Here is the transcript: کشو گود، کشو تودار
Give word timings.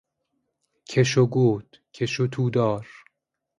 کشو 0.89 1.25
گود، 1.25 1.77
کشو 1.95 2.27
تودار 2.33 2.87